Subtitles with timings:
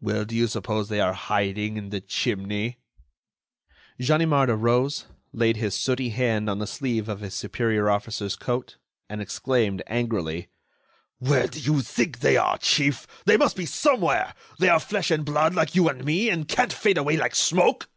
[0.00, 2.78] "Well, do you suppose they are hiding in the chimney?"
[4.00, 8.78] Ganimard arose, laid his sooty hand on the sleeve of his superior officer's coat,
[9.10, 10.48] and exclaimed, angrily:
[11.18, 13.06] "Where do you think they are, chief?
[13.26, 14.34] They must be somewhere!
[14.58, 17.90] They are flesh and blood like you and me, and can't fade away like smoke."